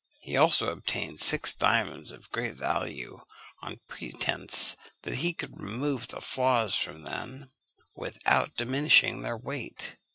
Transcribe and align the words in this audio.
He 0.19 0.35
also 0.35 0.69
obtained 0.71 1.19
six 1.19 1.53
diamonds 1.53 2.11
of 2.11 2.31
great 2.31 2.55
value, 2.55 3.21
on 3.61 3.81
pretence 3.87 4.75
that 5.03 5.17
he 5.17 5.31
could 5.31 5.61
remove 5.61 6.07
the 6.07 6.21
flaws 6.21 6.73
from 6.75 7.03
them 7.03 7.51
without 7.93 8.55
diminishing 8.57 9.21
their 9.21 9.37
weight. 9.37 9.97